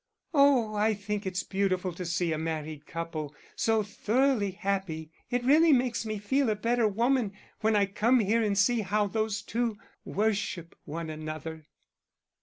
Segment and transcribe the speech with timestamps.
[0.33, 5.11] "Oh, I think it's beautiful to see a married couple so thoroughly happy.
[5.29, 9.05] It really makes me feel a better woman when I come here and see how
[9.05, 11.67] those two worship one another."